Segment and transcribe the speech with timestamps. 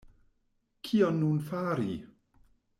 [0.87, 1.95] Kion nun fari?